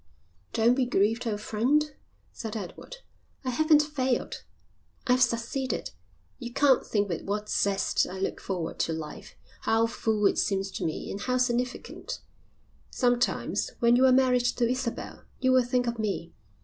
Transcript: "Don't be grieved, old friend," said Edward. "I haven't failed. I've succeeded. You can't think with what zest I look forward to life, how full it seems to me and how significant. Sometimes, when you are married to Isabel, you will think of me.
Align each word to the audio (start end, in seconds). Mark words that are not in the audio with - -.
"Don't 0.53 0.73
be 0.73 0.87
grieved, 0.87 1.27
old 1.27 1.41
friend," 1.41 1.93
said 2.31 2.55
Edward. 2.57 2.95
"I 3.45 3.51
haven't 3.51 3.83
failed. 3.83 4.41
I've 5.05 5.21
succeeded. 5.21 5.91
You 6.39 6.51
can't 6.53 6.83
think 6.83 7.07
with 7.07 7.21
what 7.21 7.49
zest 7.49 8.07
I 8.09 8.17
look 8.17 8.41
forward 8.41 8.79
to 8.79 8.93
life, 8.93 9.35
how 9.65 9.85
full 9.85 10.25
it 10.25 10.39
seems 10.39 10.71
to 10.71 10.85
me 10.85 11.11
and 11.11 11.21
how 11.21 11.37
significant. 11.37 12.19
Sometimes, 12.89 13.69
when 13.77 13.95
you 13.95 14.07
are 14.07 14.11
married 14.11 14.45
to 14.57 14.67
Isabel, 14.67 15.23
you 15.39 15.51
will 15.51 15.63
think 15.63 15.85
of 15.85 15.99
me. 15.99 16.33